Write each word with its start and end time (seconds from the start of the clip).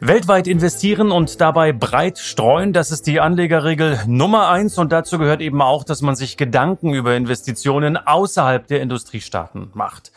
Weltweit 0.00 0.46
investieren 0.46 1.10
und 1.10 1.40
dabei 1.40 1.72
breit 1.72 2.18
streuen, 2.18 2.72
das 2.72 2.92
ist 2.92 3.08
die 3.08 3.18
Anlegerregel 3.18 3.98
Nummer 4.06 4.48
eins 4.48 4.78
und 4.78 4.92
dazu 4.92 5.18
gehört 5.18 5.40
eben 5.40 5.60
auch, 5.60 5.82
dass 5.82 6.02
man 6.02 6.14
sich 6.14 6.36
Gedanken 6.36 6.94
über 6.94 7.16
Investitionen 7.16 7.96
außerhalb 7.96 8.64
der 8.68 8.80
Industriestaaten 8.80 9.70
macht. 9.74 10.12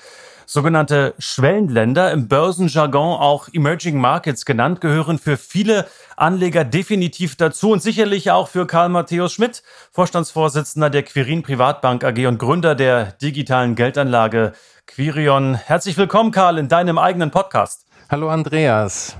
Sogenannte 0.45 1.16
Schwellenländer, 1.17 2.12
im 2.12 2.27
Börsenjargon 2.27 3.20
auch 3.20 3.48
Emerging 3.54 3.98
Markets 3.98 4.45
genannt, 4.45 4.81
gehören 4.81 5.17
für 5.17 5.35
viele 5.35 5.88
Anleger 6.16 6.63
definitiv 6.63 7.35
dazu 7.35 7.71
und 7.71 7.82
sicherlich 7.82 8.29
auch 8.29 8.49
für 8.49 8.68
Karl 8.68 8.90
Matthäus 8.90 9.34
Schmidt, 9.34 9.63
Vorstandsvorsitzender 9.91 10.91
der 10.91 11.02
Quirin 11.02 11.41
Privatbank 11.41 12.04
AG 12.04 12.27
und 12.27 12.38
Gründer 12.38 12.76
der 12.76 13.13
digitalen 13.13 13.73
Geldanlage 13.73 14.54
Quirion. 14.85 15.55
Herzlich 15.55 15.98
willkommen, 15.98 16.29
Karl, 16.29 16.59
in 16.59 16.68
deinem 16.68 16.99
eigenen 16.99 17.32
Podcast. 17.32 17.88
Hallo 18.12 18.29
Andreas. 18.29 19.18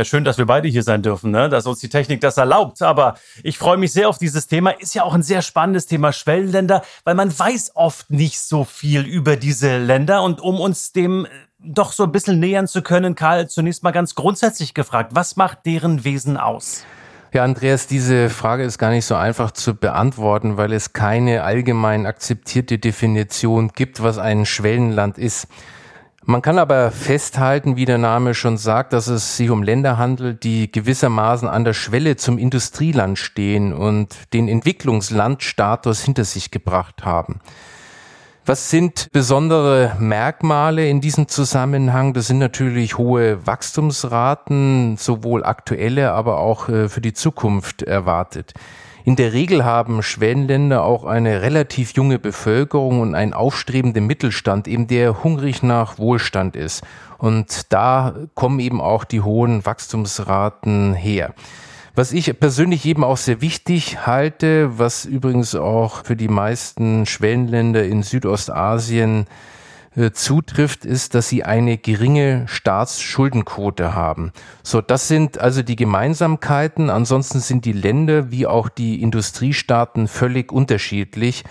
Ja, 0.00 0.04
schön, 0.06 0.24
dass 0.24 0.38
wir 0.38 0.46
beide 0.46 0.66
hier 0.66 0.82
sein 0.82 1.02
dürfen, 1.02 1.30
ne? 1.30 1.50
dass 1.50 1.66
uns 1.66 1.80
die 1.80 1.90
Technik 1.90 2.22
das 2.22 2.38
erlaubt. 2.38 2.80
Aber 2.80 3.16
ich 3.42 3.58
freue 3.58 3.76
mich 3.76 3.92
sehr 3.92 4.08
auf 4.08 4.16
dieses 4.16 4.46
Thema. 4.46 4.70
Ist 4.70 4.94
ja 4.94 5.02
auch 5.02 5.12
ein 5.12 5.22
sehr 5.22 5.42
spannendes 5.42 5.84
Thema 5.84 6.14
Schwellenländer, 6.14 6.82
weil 7.04 7.14
man 7.14 7.38
weiß 7.38 7.72
oft 7.74 8.10
nicht 8.10 8.40
so 8.40 8.64
viel 8.64 9.02
über 9.02 9.36
diese 9.36 9.76
Länder. 9.76 10.22
Und 10.22 10.40
um 10.40 10.58
uns 10.58 10.92
dem 10.92 11.26
äh, 11.26 11.28
doch 11.58 11.92
so 11.92 12.04
ein 12.04 12.12
bisschen 12.12 12.40
nähern 12.40 12.66
zu 12.66 12.80
können, 12.80 13.14
Karl, 13.14 13.50
zunächst 13.50 13.82
mal 13.82 13.90
ganz 13.90 14.14
grundsätzlich 14.14 14.72
gefragt, 14.72 15.10
was 15.14 15.36
macht 15.36 15.66
deren 15.66 16.02
Wesen 16.02 16.38
aus? 16.38 16.86
Ja, 17.34 17.44
Andreas, 17.44 17.86
diese 17.86 18.30
Frage 18.30 18.64
ist 18.64 18.78
gar 18.78 18.92
nicht 18.92 19.04
so 19.04 19.16
einfach 19.16 19.50
zu 19.50 19.74
beantworten, 19.74 20.56
weil 20.56 20.72
es 20.72 20.94
keine 20.94 21.42
allgemein 21.42 22.06
akzeptierte 22.06 22.78
Definition 22.78 23.68
gibt, 23.74 24.02
was 24.02 24.16
ein 24.16 24.46
Schwellenland 24.46 25.18
ist. 25.18 25.46
Man 26.30 26.42
kann 26.42 26.60
aber 26.60 26.92
festhalten, 26.92 27.74
wie 27.74 27.86
der 27.86 27.98
Name 27.98 28.34
schon 28.34 28.56
sagt, 28.56 28.92
dass 28.92 29.08
es 29.08 29.36
sich 29.36 29.50
um 29.50 29.64
Länder 29.64 29.98
handelt, 29.98 30.44
die 30.44 30.70
gewissermaßen 30.70 31.48
an 31.48 31.64
der 31.64 31.72
Schwelle 31.72 32.14
zum 32.14 32.38
Industrieland 32.38 33.18
stehen 33.18 33.72
und 33.72 34.14
den 34.32 34.46
Entwicklungslandstatus 34.46 36.04
hinter 36.04 36.22
sich 36.22 36.52
gebracht 36.52 37.04
haben. 37.04 37.40
Was 38.46 38.70
sind 38.70 39.08
besondere 39.10 39.96
Merkmale 39.98 40.88
in 40.88 41.00
diesem 41.00 41.26
Zusammenhang? 41.26 42.14
Das 42.14 42.28
sind 42.28 42.38
natürlich 42.38 42.96
hohe 42.96 43.44
Wachstumsraten, 43.44 44.98
sowohl 44.98 45.42
aktuelle, 45.42 46.12
aber 46.12 46.38
auch 46.38 46.68
äh, 46.68 46.88
für 46.88 47.00
die 47.00 47.12
Zukunft 47.12 47.82
erwartet. 47.82 48.54
In 49.04 49.16
der 49.16 49.32
Regel 49.32 49.64
haben 49.64 50.02
Schwellenländer 50.02 50.84
auch 50.84 51.04
eine 51.04 51.42
relativ 51.42 51.92
junge 51.92 52.18
Bevölkerung 52.18 53.00
und 53.00 53.14
einen 53.14 53.32
aufstrebenden 53.32 54.06
Mittelstand, 54.06 54.68
eben 54.68 54.86
der 54.86 55.24
hungrig 55.24 55.62
nach 55.62 55.98
Wohlstand 55.98 56.54
ist. 56.54 56.84
Und 57.18 57.72
da 57.72 58.14
kommen 58.34 58.60
eben 58.60 58.80
auch 58.80 59.04
die 59.04 59.20
hohen 59.20 59.64
Wachstumsraten 59.64 60.94
her. 60.94 61.34
Was 61.94 62.12
ich 62.12 62.38
persönlich 62.38 62.86
eben 62.86 63.02
auch 63.02 63.16
sehr 63.16 63.40
wichtig 63.40 64.06
halte, 64.06 64.78
was 64.78 65.04
übrigens 65.04 65.54
auch 65.54 66.04
für 66.04 66.16
die 66.16 66.28
meisten 66.28 67.04
Schwellenländer 67.04 67.84
in 67.84 68.02
Südostasien 68.02 69.26
äh, 69.96 70.12
zutrifft, 70.12 70.84
ist, 70.84 71.14
dass 71.14 71.28
sie 71.28 71.42
eine 71.42 71.76
geringe 71.76 72.44
Staatsschuldenquote 72.46 73.94
haben. 73.94 74.32
So, 74.62 74.80
das 74.80 75.08
sind 75.08 75.38
also 75.38 75.62
die 75.62 75.76
Gemeinsamkeiten. 75.76 76.90
Ansonsten 76.90 77.40
sind 77.40 77.64
die 77.64 77.72
Länder 77.72 78.30
wie 78.30 78.46
auch 78.46 78.68
die 78.68 79.02
Industriestaaten 79.02 80.06
völlig 80.06 80.52
unterschiedlich. 80.52 81.44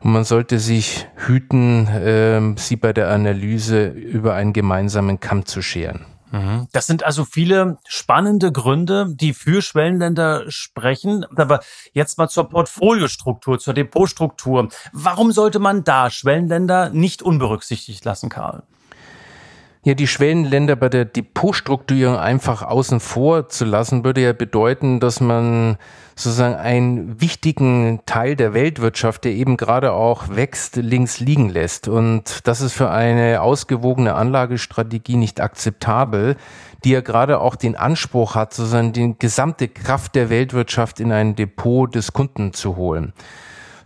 Und 0.00 0.12
man 0.12 0.24
sollte 0.24 0.58
sich 0.58 1.06
hüten, 1.16 1.88
äh, 1.88 2.40
sie 2.56 2.76
bei 2.76 2.92
der 2.92 3.10
Analyse 3.10 3.88
über 3.88 4.34
einen 4.34 4.52
gemeinsamen 4.52 5.18
Kamm 5.18 5.46
zu 5.46 5.62
scheren. 5.62 6.04
Mhm. 6.30 6.68
Das 6.72 6.86
sind 6.86 7.04
also 7.04 7.24
viele 7.24 7.78
spannende 7.86 8.52
Gründe, 8.52 9.06
die 9.08 9.34
für 9.34 9.62
Schwellenländer 9.62 10.50
sprechen. 10.50 11.24
Aber 11.36 11.60
jetzt 11.92 12.18
mal 12.18 12.28
zur 12.28 12.48
Portfoliostruktur, 12.48 13.58
zur 13.58 13.74
Depotstruktur. 13.74 14.68
Warum 14.92 15.32
sollte 15.32 15.58
man 15.58 15.84
da 15.84 16.10
Schwellenländer 16.10 16.90
nicht 16.90 17.22
unberücksichtigt 17.22 18.04
lassen, 18.04 18.28
Karl? 18.28 18.62
Ja, 19.84 19.94
die 19.94 20.08
Schwellenländer 20.08 20.74
bei 20.74 20.88
der 20.88 21.04
Depotstrukturierung 21.04 22.16
einfach 22.16 22.62
außen 22.62 22.98
vor 22.98 23.48
zu 23.48 23.64
lassen, 23.64 24.04
würde 24.04 24.20
ja 24.20 24.32
bedeuten, 24.32 24.98
dass 24.98 25.20
man 25.20 25.78
sozusagen 26.16 26.56
einen 26.56 27.20
wichtigen 27.20 28.00
Teil 28.04 28.34
der 28.34 28.54
Weltwirtschaft, 28.54 29.24
der 29.24 29.32
eben 29.32 29.56
gerade 29.56 29.92
auch 29.92 30.30
wächst, 30.30 30.76
links 30.76 31.20
liegen 31.20 31.48
lässt. 31.48 31.86
Und 31.86 32.46
das 32.48 32.60
ist 32.60 32.72
für 32.72 32.90
eine 32.90 33.40
ausgewogene 33.40 34.14
Anlagestrategie 34.14 35.16
nicht 35.16 35.40
akzeptabel, 35.40 36.36
die 36.84 36.90
ja 36.90 37.00
gerade 37.00 37.40
auch 37.40 37.54
den 37.54 37.76
Anspruch 37.76 38.34
hat, 38.34 38.54
sozusagen 38.54 38.92
die 38.92 39.14
gesamte 39.16 39.68
Kraft 39.68 40.16
der 40.16 40.28
Weltwirtschaft 40.28 40.98
in 40.98 41.12
ein 41.12 41.36
Depot 41.36 41.94
des 41.94 42.12
Kunden 42.12 42.52
zu 42.52 42.74
holen. 42.74 43.12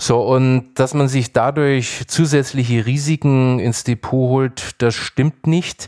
So, 0.02 0.20
und 0.20 0.74
dass 0.74 0.94
man 0.94 1.06
sich 1.06 1.32
dadurch 1.32 2.02
zusätzliche 2.08 2.86
Risiken 2.86 3.60
ins 3.60 3.84
Depot 3.84 4.30
holt, 4.30 4.82
das 4.82 4.96
stimmt 4.96 5.46
nicht. 5.46 5.86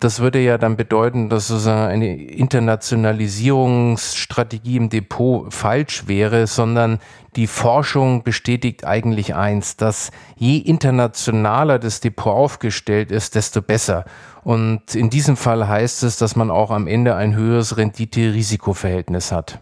Das 0.00 0.20
würde 0.20 0.38
ja 0.38 0.58
dann 0.58 0.76
bedeuten, 0.76 1.30
dass 1.30 1.48
sozusagen 1.48 1.90
eine 1.90 2.14
Internationalisierungsstrategie 2.14 4.76
im 4.76 4.90
Depot 4.90 5.50
falsch 5.50 6.06
wäre, 6.06 6.46
sondern 6.46 6.98
die 7.36 7.46
Forschung 7.46 8.22
bestätigt 8.22 8.84
eigentlich 8.84 9.34
eins, 9.34 9.78
dass 9.78 10.10
je 10.36 10.58
internationaler 10.58 11.78
das 11.78 12.00
Depot 12.00 12.34
aufgestellt 12.34 13.10
ist, 13.10 13.34
desto 13.34 13.62
besser. 13.62 14.04
Und 14.44 14.94
in 14.94 15.08
diesem 15.08 15.38
Fall 15.38 15.66
heißt 15.66 16.02
es, 16.02 16.18
dass 16.18 16.36
man 16.36 16.50
auch 16.50 16.70
am 16.70 16.86
Ende 16.86 17.14
ein 17.14 17.34
höheres 17.34 17.78
Rendite-Risiko-Verhältnis 17.78 19.32
hat. 19.32 19.60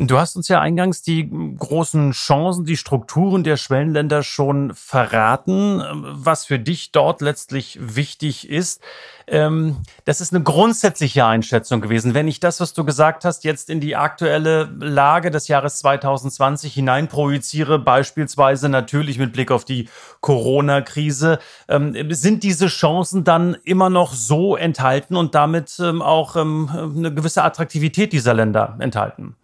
Du 0.00 0.16
hast 0.16 0.36
uns 0.36 0.46
ja 0.46 0.60
eingangs 0.60 1.02
die 1.02 1.28
großen 1.28 2.12
Chancen, 2.12 2.64
die 2.64 2.76
Strukturen 2.76 3.42
der 3.42 3.56
Schwellenländer 3.56 4.22
schon 4.22 4.72
verraten, 4.72 5.82
was 5.92 6.44
für 6.44 6.60
dich 6.60 6.92
dort 6.92 7.20
letztlich 7.20 7.80
wichtig 7.82 8.48
ist. 8.48 8.80
Ähm, 9.26 9.78
das 10.04 10.20
ist 10.20 10.32
eine 10.32 10.44
grundsätzliche 10.44 11.26
Einschätzung 11.26 11.80
gewesen. 11.80 12.14
Wenn 12.14 12.28
ich 12.28 12.38
das, 12.38 12.60
was 12.60 12.74
du 12.74 12.84
gesagt 12.84 13.24
hast, 13.24 13.42
jetzt 13.42 13.70
in 13.70 13.80
die 13.80 13.96
aktuelle 13.96 14.70
Lage 14.78 15.32
des 15.32 15.48
Jahres 15.48 15.80
2020 15.80 16.74
hineinprojiziere, 16.74 17.80
beispielsweise 17.80 18.68
natürlich 18.68 19.18
mit 19.18 19.32
Blick 19.32 19.50
auf 19.50 19.64
die 19.64 19.88
Corona-Krise, 20.20 21.40
ähm, 21.66 22.14
sind 22.14 22.44
diese 22.44 22.68
Chancen 22.68 23.24
dann 23.24 23.56
immer 23.64 23.90
noch 23.90 24.12
so 24.12 24.54
enthalten 24.54 25.16
und 25.16 25.34
damit 25.34 25.76
ähm, 25.80 26.02
auch 26.02 26.36
eine 26.36 27.12
gewisse 27.12 27.42
Attraktivität 27.42 28.12
dieser 28.12 28.34
Länder 28.34 28.76
enthalten? 28.78 29.34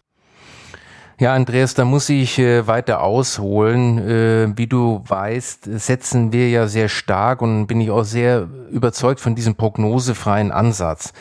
Ja, 1.21 1.33
Andreas, 1.33 1.75
da 1.75 1.85
muss 1.85 2.09
ich 2.09 2.41
äh, 2.41 2.67
weiter 2.67 3.01
ausholen. 3.01 3.99
Äh, 3.99 4.57
wie 4.57 4.67
du 4.67 5.01
weißt, 5.07 5.69
setzen 5.79 6.33
wir 6.33 6.49
ja 6.51 6.67
sehr 6.67 6.89
stark 6.89 7.41
und 7.41 7.69
bin 7.69 7.81
ich 7.81 7.93
auch 7.93 8.03
sehr 8.03 8.49
überzeugt 8.73 9.21
von 9.21 9.37
diesem 9.37 9.55
prognosefreien 9.55 10.51
Ansatz. 10.51 11.13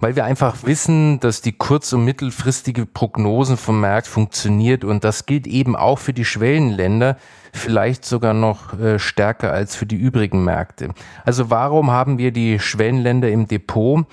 Weil 0.00 0.16
wir 0.16 0.24
einfach 0.24 0.56
wissen, 0.64 1.20
dass 1.20 1.40
die 1.40 1.52
kurz- 1.52 1.92
und 1.92 2.04
mittelfristige 2.04 2.84
Prognosen 2.84 3.56
vom 3.56 3.80
Markt 3.80 4.08
funktioniert 4.08 4.84
und 4.84 5.04
das 5.04 5.24
gilt 5.24 5.46
eben 5.46 5.76
auch 5.76 6.00
für 6.00 6.12
die 6.12 6.24
Schwellenländer, 6.24 7.16
vielleicht 7.52 8.04
sogar 8.04 8.34
noch 8.34 8.78
äh, 8.78 8.98
stärker 8.98 9.52
als 9.52 9.76
für 9.76 9.86
die 9.86 9.96
übrigen 9.96 10.44
Märkte. 10.44 10.90
Also 11.24 11.50
warum 11.50 11.90
haben 11.90 12.18
wir 12.18 12.32
die 12.32 12.58
Schwellenländer 12.58 13.30
im 13.30 13.46
Depot? 13.46 14.06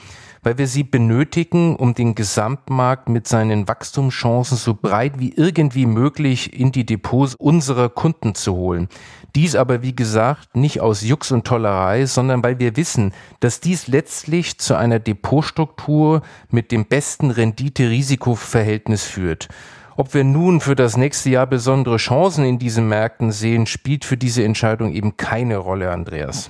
weil 0.45 0.59
wir 0.59 0.67
sie 0.67 0.83
benötigen, 0.83 1.75
um 1.75 1.95
den 1.95 2.13
Gesamtmarkt 2.13 3.09
mit 3.09 3.27
seinen 3.27 3.67
Wachstumschancen 3.67 4.57
so 4.57 4.75
breit 4.75 5.13
wie 5.17 5.33
irgendwie 5.33 5.87
möglich 5.87 6.57
in 6.57 6.71
die 6.71 6.85
Depots 6.85 7.33
unserer 7.33 7.89
Kunden 7.89 8.35
zu 8.35 8.53
holen. 8.53 8.87
Dies 9.33 9.55
aber, 9.55 9.81
wie 9.81 9.95
gesagt, 9.95 10.55
nicht 10.55 10.81
aus 10.81 11.01
Jux 11.01 11.31
und 11.31 11.47
Tollerei, 11.47 12.05
sondern 12.05 12.43
weil 12.43 12.59
wir 12.59 12.77
wissen, 12.77 13.11
dass 13.39 13.59
dies 13.59 13.87
letztlich 13.87 14.59
zu 14.59 14.75
einer 14.77 14.99
Depotstruktur 14.99 16.21
mit 16.51 16.71
dem 16.71 16.85
besten 16.85 17.31
Rendite-Risiko-Verhältnis 17.31 19.03
führt. 19.03 19.49
Ob 19.97 20.13
wir 20.13 20.25
nun 20.25 20.59
für 20.59 20.75
das 20.75 20.97
nächste 20.97 21.29
Jahr 21.29 21.47
besondere 21.47 21.97
Chancen 21.97 22.43
in 22.43 22.59
diesen 22.59 22.89
Märkten 22.89 23.31
sehen, 23.31 23.65
spielt 23.65 24.03
für 24.03 24.17
diese 24.17 24.43
Entscheidung 24.43 24.91
eben 24.91 25.15
keine 25.15 25.57
Rolle, 25.57 25.91
Andreas. 25.91 26.49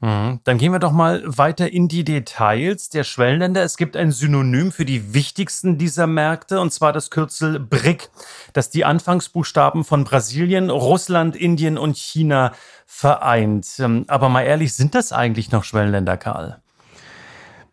Mhm. 0.00 0.40
Dann 0.44 0.58
gehen 0.58 0.70
wir 0.70 0.78
doch 0.78 0.92
mal 0.92 1.22
weiter 1.24 1.72
in 1.72 1.88
die 1.88 2.04
Details 2.04 2.90
der 2.90 3.02
Schwellenländer. 3.02 3.62
Es 3.62 3.76
gibt 3.76 3.96
ein 3.96 4.12
Synonym 4.12 4.70
für 4.70 4.84
die 4.84 5.12
wichtigsten 5.12 5.76
dieser 5.76 6.06
Märkte, 6.06 6.60
und 6.60 6.72
zwar 6.72 6.92
das 6.92 7.10
Kürzel 7.10 7.58
BRIC, 7.58 8.10
das 8.52 8.70
die 8.70 8.84
Anfangsbuchstaben 8.84 9.82
von 9.82 10.04
Brasilien, 10.04 10.70
Russland, 10.70 11.34
Indien 11.34 11.78
und 11.78 11.96
China 11.96 12.52
vereint. 12.86 13.66
Ähm, 13.78 14.04
aber 14.06 14.28
mal 14.28 14.42
ehrlich, 14.42 14.74
sind 14.74 14.94
das 14.94 15.10
eigentlich 15.10 15.50
noch 15.50 15.64
Schwellenländer, 15.64 16.16
Karl? 16.16 16.60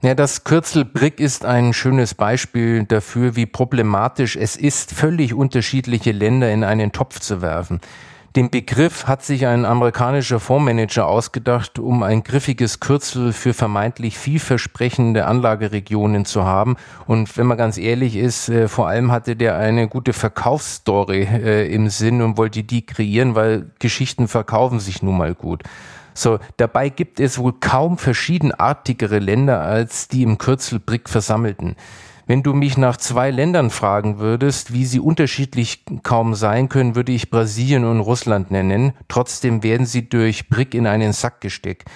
Ja, 0.04 0.16
das 0.16 0.44
Kürzel 0.44 0.84
BRIC 0.84 1.20
ist 1.20 1.46
ein 1.46 1.74
schönes 1.74 2.16
Beispiel 2.16 2.86
dafür, 2.86 3.36
wie 3.36 3.46
problematisch 3.46 4.36
es 4.36 4.56
ist, 4.56 4.92
völlig 4.96 5.36
unterschiedliche 5.36 6.12
Länder 6.12 6.52
in 6.52 6.64
einen 6.64 6.92
Topf 6.92 7.20
zu 7.20 7.44
werfen. 7.44 7.80
Den 8.36 8.50
Begriff 8.50 9.06
hat 9.06 9.24
sich 9.24 9.46
ein 9.46 9.64
amerikanischer 9.64 10.40
Fondsmanager 10.40 11.06
ausgedacht, 11.06 11.78
um 11.78 12.02
ein 12.02 12.24
griffiges 12.24 12.80
Kürzel 12.80 13.32
für 13.32 13.54
vermeintlich 13.54 14.18
vielversprechende 14.18 15.28
Anlageregionen 15.28 16.26
zu 16.26 16.46
haben. 16.46 16.78
Und 17.06 17.38
wenn 17.38 17.46
man 17.46 17.60
ganz 17.60 17.78
ehrlich 17.78 18.16
ist, 18.16 18.50
äh, 18.50 18.68
vor 18.68 18.88
allem 18.88 19.12
hatte 19.12 19.36
der 19.36 19.58
eine 19.58 19.88
gute 19.88 20.14
Verkaufsstory 20.14 21.28
äh, 21.32 21.72
im 21.72 21.90
Sinn 21.90 22.24
und 22.24 22.38
wollte 22.38 22.64
die 22.64 22.88
kreieren, 22.88 23.36
weil 23.36 23.70
Geschichten 23.78 24.28
verkaufen 24.28 24.80
sich 24.80 25.04
nun 25.04 25.18
mal 25.18 25.36
gut. 25.36 25.62
So, 26.14 26.40
dabei 26.58 26.90
gibt 26.90 27.20
es 27.20 27.38
wohl 27.38 27.54
kaum 27.60 27.98
verschiedenartigere 27.98 29.20
Länder 29.20 29.62
als 29.62 30.08
die 30.08 30.24
im 30.24 30.38
Kürzel 30.38 30.80
BRIC 30.80 31.10
versammelten. 31.10 31.76
Wenn 32.28 32.44
du 32.44 32.54
mich 32.54 32.78
nach 32.78 32.98
zwei 32.98 33.30
Ländern 33.32 33.70
fragen 33.70 34.20
würdest, 34.20 34.72
wie 34.72 34.86
sie 34.86 35.00
unterschiedlich 35.00 35.84
kaum 36.04 36.34
sein 36.34 36.70
können, 36.70 36.96
würde 36.96 37.12
ich 37.12 37.30
Brasilien 37.30 37.84
und 37.84 38.00
Russland 38.00 38.52
nennen. 38.52 38.94
Trotzdem 39.08 39.64
werden 39.64 39.86
sie 39.86 40.08
durch 40.08 40.48
Brick 40.48 40.74
in 40.74 40.88
einen 40.88 41.14
Sack 41.14 41.42
gesteckt. 41.42 41.90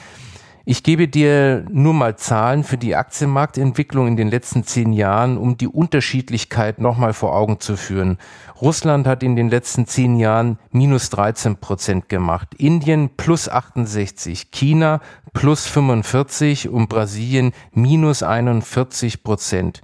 Ich 0.68 0.82
gebe 0.82 1.08
dir 1.08 1.64
nur 1.70 1.94
mal 1.94 2.16
Zahlen 2.16 2.64
für 2.64 2.78
die 2.78 2.96
Aktienmarktentwicklung 2.96 4.08
in 4.08 4.18
den 4.18 4.30
letzten 4.30 4.64
zehn 4.64 4.94
Jahren, 4.94 5.38
um 5.38 5.58
die 5.58 5.68
Unterschiedlichkeit 5.68 6.82
nochmal 6.82 7.14
vor 7.14 7.36
Augen 7.36 7.60
zu 7.60 7.78
führen. 7.78 8.18
Russland 8.60 9.06
hat 9.06 9.22
in 9.22 9.36
den 9.36 9.50
letzten 9.50 9.86
zehn 9.86 10.18
Jahren 10.18 10.58
minus 10.72 11.12
13 11.12 11.58
Prozent 11.58 12.10
gemacht, 12.10 12.56
Indien 12.58 13.12
plus 13.16 13.48
68, 13.48 14.50
China 14.50 15.02
plus 15.34 15.68
45 15.68 16.70
und 16.70 16.90
Brasilien 16.90 17.52
minus 17.72 18.24
41 18.24 19.24
Prozent. 19.24 19.84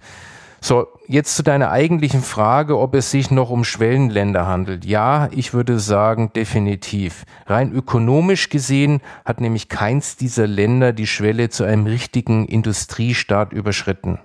So, 0.63 0.87
jetzt 1.07 1.35
zu 1.35 1.41
deiner 1.41 1.71
eigentlichen 1.71 2.21
Frage, 2.21 2.77
ob 2.77 2.93
es 2.93 3.09
sich 3.09 3.31
noch 3.31 3.49
um 3.49 3.63
Schwellenländer 3.63 4.45
handelt. 4.45 4.85
Ja, 4.85 5.27
ich 5.31 5.55
würde 5.55 5.79
sagen, 5.79 6.31
definitiv. 6.33 7.25
Rein 7.47 7.71
ökonomisch 7.71 8.49
gesehen 8.49 9.01
hat 9.25 9.41
nämlich 9.41 9.69
keins 9.69 10.17
dieser 10.17 10.45
Länder 10.45 10.93
die 10.93 11.07
Schwelle 11.07 11.49
zu 11.49 11.63
einem 11.63 11.87
richtigen 11.87 12.45
Industriestaat 12.45 13.53
überschritten. 13.53 14.19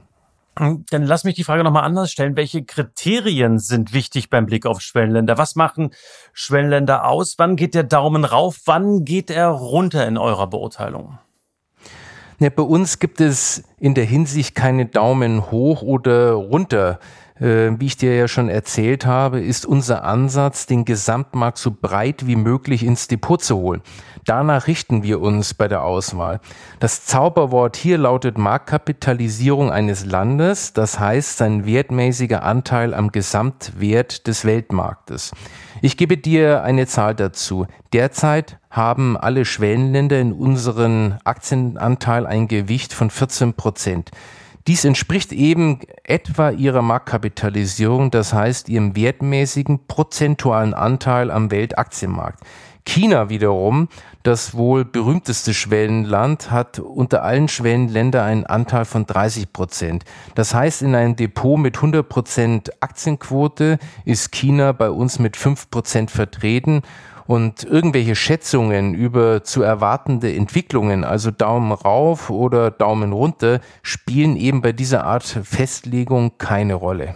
Dann 0.56 1.02
lass 1.02 1.24
mich 1.24 1.34
die 1.34 1.44
Frage 1.44 1.64
nochmal 1.64 1.84
anders 1.84 2.10
stellen. 2.10 2.36
Welche 2.36 2.64
Kriterien 2.64 3.58
sind 3.58 3.94
wichtig 3.94 4.28
beim 4.28 4.44
Blick 4.44 4.66
auf 4.66 4.82
Schwellenländer? 4.82 5.38
Was 5.38 5.54
machen 5.54 5.90
Schwellenländer 6.34 7.06
aus? 7.06 7.34
Wann 7.38 7.56
geht 7.56 7.74
der 7.74 7.82
Daumen 7.82 8.24
rauf? 8.26 8.60
Wann 8.66 9.04
geht 9.04 9.30
er 9.30 9.48
runter 9.48 10.06
in 10.06 10.18
eurer 10.18 10.48
Beurteilung? 10.48 11.18
Ja, 12.38 12.50
bei 12.50 12.62
uns 12.62 12.98
gibt 12.98 13.22
es 13.22 13.64
in 13.80 13.94
der 13.94 14.04
Hinsicht 14.04 14.54
keine 14.54 14.84
Daumen 14.84 15.50
hoch 15.50 15.80
oder 15.80 16.32
runter. 16.32 17.00
Äh, 17.40 17.72
wie 17.78 17.86
ich 17.86 17.96
dir 17.96 18.16
ja 18.16 18.28
schon 18.28 18.48
erzählt 18.48 19.04
habe, 19.04 19.40
ist 19.40 19.66
unser 19.66 20.04
Ansatz, 20.04 20.66
den 20.66 20.84
Gesamtmarkt 20.84 21.58
so 21.58 21.70
breit 21.70 22.26
wie 22.26 22.36
möglich 22.36 22.82
ins 22.82 23.08
Depot 23.08 23.42
zu 23.42 23.56
holen. 23.56 23.82
Danach 24.24 24.66
richten 24.66 25.02
wir 25.02 25.20
uns 25.20 25.54
bei 25.54 25.68
der 25.68 25.84
Auswahl. 25.84 26.40
Das 26.80 27.04
Zauberwort 27.04 27.76
hier 27.76 27.96
lautet 27.98 28.38
Marktkapitalisierung 28.38 29.70
eines 29.70 30.04
Landes, 30.04 30.72
das 30.72 30.98
heißt 30.98 31.36
sein 31.36 31.64
wertmäßiger 31.64 32.42
Anteil 32.42 32.92
am 32.92 33.12
Gesamtwert 33.12 34.26
des 34.26 34.44
Weltmarktes. 34.44 35.30
Ich 35.82 35.96
gebe 35.96 36.16
dir 36.16 36.64
eine 36.64 36.86
Zahl 36.86 37.14
dazu. 37.14 37.66
Derzeit 37.92 38.58
haben 38.70 39.16
alle 39.16 39.44
Schwellenländer 39.44 40.18
in 40.18 40.32
unseren 40.32 41.18
Aktienanteil 41.24 42.26
ein 42.26 42.48
Gewicht 42.48 42.92
von 42.92 43.10
14 43.10 43.54
Prozent. 43.54 44.10
Dies 44.66 44.84
entspricht 44.84 45.32
eben 45.32 45.78
etwa 46.02 46.50
ihrer 46.50 46.82
Marktkapitalisierung, 46.82 48.10
das 48.10 48.32
heißt 48.32 48.68
ihrem 48.68 48.96
wertmäßigen 48.96 49.86
prozentualen 49.86 50.74
Anteil 50.74 51.30
am 51.30 51.52
Weltaktienmarkt. 51.52 52.40
China 52.84 53.28
wiederum, 53.28 53.88
das 54.22 54.54
wohl 54.54 54.84
berühmteste 54.84 55.54
Schwellenland, 55.54 56.50
hat 56.50 56.78
unter 56.78 57.22
allen 57.22 57.48
Schwellenländern 57.48 58.24
einen 58.24 58.46
Anteil 58.46 58.84
von 58.84 59.06
30 59.06 59.52
Prozent. 59.52 60.04
Das 60.34 60.54
heißt, 60.54 60.82
in 60.82 60.94
einem 60.94 61.14
Depot 61.14 61.58
mit 61.58 61.76
100 61.76 62.08
Prozent 62.08 62.70
Aktienquote 62.80 63.78
ist 64.04 64.32
China 64.32 64.72
bei 64.72 64.90
uns 64.90 65.18
mit 65.18 65.36
5 65.36 65.70
Prozent 65.70 66.10
vertreten 66.10 66.82
und 67.26 67.64
irgendwelche 67.64 68.14
Schätzungen 68.14 68.94
über 68.94 69.44
zu 69.44 69.62
erwartende 69.62 70.32
Entwicklungen, 70.32 71.04
also 71.04 71.30
Daumen 71.30 71.72
rauf 71.72 72.30
oder 72.30 72.70
Daumen 72.70 73.12
runter, 73.12 73.60
spielen 73.82 74.36
eben 74.36 74.62
bei 74.62 74.72
dieser 74.72 75.04
Art 75.04 75.24
Festlegung 75.24 76.38
keine 76.38 76.74
Rolle. 76.74 77.14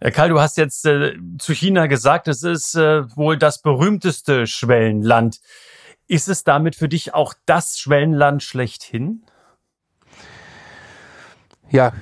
Äh, 0.00 0.10
Karl, 0.10 0.28
du 0.28 0.40
hast 0.40 0.58
jetzt 0.58 0.84
äh, 0.86 1.14
zu 1.38 1.54
China 1.54 1.86
gesagt, 1.86 2.28
es 2.28 2.42
ist 2.42 2.74
äh, 2.74 3.04
wohl 3.16 3.38
das 3.38 3.62
berühmteste 3.62 4.46
Schwellenland. 4.46 5.40
Ist 6.06 6.28
es 6.28 6.44
damit 6.44 6.76
für 6.76 6.88
dich 6.88 7.14
auch 7.14 7.34
das 7.46 7.78
Schwellenland 7.78 8.42
schlechthin? 8.42 9.24
Ja, 11.70 11.92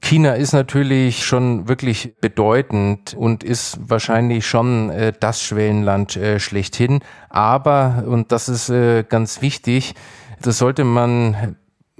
China 0.00 0.34
ist 0.34 0.52
natürlich 0.52 1.24
schon 1.24 1.68
wirklich 1.68 2.16
bedeutend 2.20 3.14
und 3.14 3.44
ist 3.44 3.78
wahrscheinlich 3.88 4.46
schon 4.46 4.90
äh, 4.90 5.12
das 5.18 5.42
Schwellenland 5.42 6.16
äh, 6.16 6.40
schlechthin. 6.40 7.00
Aber, 7.28 8.04
und 8.06 8.32
das 8.32 8.48
ist 8.48 8.68
äh, 8.70 9.04
ganz 9.04 9.42
wichtig, 9.42 9.94
das 10.42 10.58
sollte 10.58 10.84
man 10.84 11.56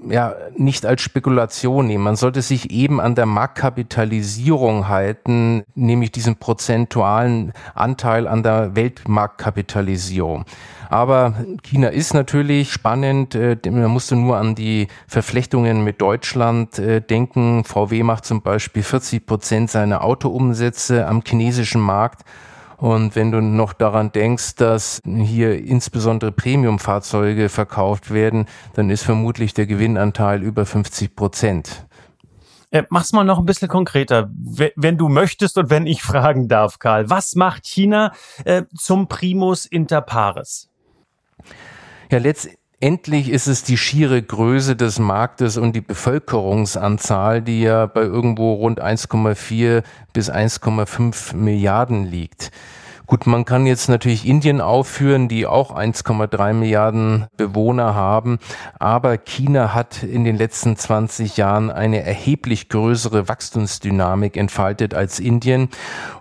ja 0.09 0.33
nicht 0.57 0.85
als 0.85 1.01
Spekulation 1.01 1.87
nehmen. 1.87 2.03
Man 2.03 2.15
sollte 2.15 2.41
sich 2.41 2.71
eben 2.71 2.99
an 2.99 3.15
der 3.15 3.25
Marktkapitalisierung 3.25 4.87
halten, 4.87 5.63
nämlich 5.75 6.11
diesen 6.11 6.37
prozentualen 6.37 7.53
Anteil 7.75 8.27
an 8.27 8.43
der 8.43 8.75
Weltmarktkapitalisierung. 8.75 10.45
Aber 10.91 11.33
China 11.63 11.87
ist 11.87 12.13
natürlich 12.13 12.73
spannend. 12.73 13.33
Äh, 13.33 13.57
man 13.69 13.89
musste 13.89 14.17
nur 14.17 14.35
an 14.35 14.55
die 14.55 14.89
Verflechtungen 15.07 15.85
mit 15.85 16.01
Deutschland 16.01 16.79
äh, 16.79 16.99
denken. 16.99 17.63
VW 17.63 18.03
macht 18.03 18.25
zum 18.25 18.41
Beispiel 18.41 18.83
40 18.83 19.25
Prozent 19.25 19.71
seiner 19.71 20.03
Autoumsätze 20.03 21.07
am 21.07 21.23
chinesischen 21.25 21.79
Markt. 21.79 22.23
Und 22.75 23.15
wenn 23.15 23.31
du 23.31 23.39
noch 23.39 23.71
daran 23.71 24.11
denkst, 24.11 24.55
dass 24.55 24.99
hier 25.05 25.63
insbesondere 25.63 26.33
Premium-Fahrzeuge 26.33 27.47
verkauft 27.47 28.13
werden, 28.13 28.47
dann 28.73 28.89
ist 28.89 29.03
vermutlich 29.03 29.53
der 29.53 29.67
Gewinnanteil 29.67 30.43
über 30.43 30.65
50 30.65 31.15
Prozent. 31.15 31.85
Äh, 32.69 32.83
mach's 32.89 33.13
mal 33.13 33.23
noch 33.23 33.39
ein 33.39 33.45
bisschen 33.45 33.69
konkreter, 33.69 34.29
wenn 34.75 34.97
du 34.97 35.07
möchtest 35.07 35.57
und 35.57 35.69
wenn 35.69 35.87
ich 35.87 36.03
fragen 36.03 36.49
darf, 36.49 36.79
Karl. 36.79 37.09
Was 37.09 37.35
macht 37.35 37.65
China 37.65 38.11
äh, 38.43 38.63
zum 38.75 39.07
Primus 39.07 39.65
inter 39.65 40.01
pares? 40.01 40.70
Ja, 42.11 42.17
letztendlich 42.17 43.29
ist 43.29 43.47
es 43.47 43.63
die 43.63 43.77
schiere 43.77 44.21
Größe 44.21 44.75
des 44.75 44.99
Marktes 44.99 45.55
und 45.55 45.77
die 45.77 45.81
Bevölkerungsanzahl, 45.81 47.41
die 47.41 47.61
ja 47.61 47.85
bei 47.85 48.01
irgendwo 48.01 48.51
rund 48.55 48.83
1,4 48.83 49.81
bis 50.11 50.29
1,5 50.29 51.33
Milliarden 51.37 52.05
liegt. 52.05 52.51
Gut, 53.07 53.27
man 53.27 53.45
kann 53.45 53.65
jetzt 53.65 53.89
natürlich 53.89 54.25
Indien 54.25 54.61
aufführen, 54.61 55.27
die 55.27 55.45
auch 55.45 55.75
1,3 55.75 56.53
Milliarden 56.53 57.27
Bewohner 57.35 57.95
haben, 57.95 58.39
aber 58.79 59.17
China 59.17 59.73
hat 59.73 60.03
in 60.03 60.23
den 60.23 60.37
letzten 60.37 60.77
20 60.77 61.35
Jahren 61.37 61.71
eine 61.71 62.03
erheblich 62.03 62.69
größere 62.69 63.27
Wachstumsdynamik 63.27 64.37
entfaltet 64.37 64.93
als 64.93 65.19
Indien 65.19 65.69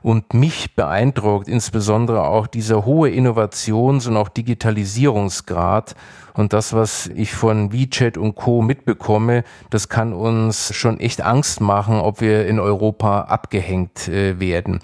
und 0.02 0.34
mich 0.34 0.74
beeindruckt 0.74 1.48
insbesondere 1.48 2.24
auch 2.24 2.46
dieser 2.46 2.84
hohe 2.84 3.10
Innovations- 3.10 4.08
und 4.08 4.16
auch 4.16 4.28
Digitalisierungsgrad 4.28 5.94
und 6.34 6.52
das, 6.52 6.72
was 6.72 7.08
ich 7.08 7.32
von 7.32 7.72
WeChat 7.72 8.16
und 8.16 8.34
Co. 8.34 8.62
mitbekomme, 8.62 9.44
das 9.68 9.88
kann 9.88 10.12
uns 10.12 10.74
schon 10.74 10.98
echt 10.98 11.22
Angst 11.22 11.60
machen, 11.60 11.96
ob 11.96 12.20
wir 12.20 12.46
in 12.46 12.58
Europa 12.58 13.22
abgehängt 13.22 14.08
äh, 14.08 14.40
werden. 14.40 14.80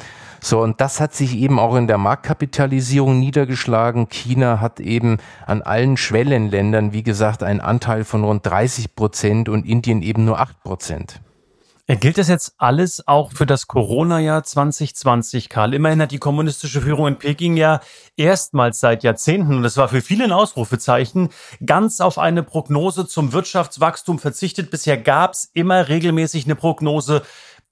So, 0.47 0.61
und 0.61 0.81
das 0.81 1.00
hat 1.00 1.12
sich 1.12 1.35
eben 1.35 1.59
auch 1.59 1.75
in 1.75 1.88
der 1.88 1.99
Marktkapitalisierung 1.99 3.19
niedergeschlagen. 3.19 4.09
China 4.09 4.61
hat 4.61 4.79
eben 4.79 5.19
an 5.45 5.61
allen 5.61 5.97
Schwellenländern, 5.97 6.93
wie 6.93 7.03
gesagt, 7.03 7.43
einen 7.43 7.61
Anteil 7.61 8.05
von 8.05 8.23
rund 8.23 8.47
30 8.47 8.95
Prozent 8.95 9.49
und 9.49 9.67
Indien 9.67 10.03
eben 10.03 10.25
nur 10.25 10.38
8 10.38 10.62
Prozent. 10.62 11.21
Gilt 11.88 12.19
das 12.19 12.29
jetzt 12.29 12.55
alles 12.59 13.07
auch 13.09 13.33
für 13.33 13.45
das 13.45 13.67
Corona-Jahr 13.67 14.45
2020, 14.45 15.49
Karl? 15.49 15.75
Immerhin 15.75 16.00
hat 16.00 16.12
die 16.12 16.19
kommunistische 16.19 16.81
Führung 16.81 17.09
in 17.09 17.17
Peking 17.17 17.57
ja 17.57 17.81
erstmals 18.17 18.79
seit 18.79 19.03
Jahrzehnten, 19.03 19.57
und 19.57 19.62
das 19.65 19.76
war 19.76 19.88
für 19.88 20.00
viele 20.00 20.25
ein 20.25 20.33
Ausrufezeichen, 20.33 21.31
ganz 21.65 22.00
auf 22.00 22.19
eine 22.19 22.45
Prognose 22.45 23.09
zum 23.09 23.33
Wirtschaftswachstum 23.33 24.21
verzichtet. 24.21 24.71
Bisher 24.71 24.97
gab 24.97 25.33
es 25.33 25.50
immer 25.55 25.88
regelmäßig 25.88 26.45
eine 26.45 26.55
Prognose, 26.55 27.23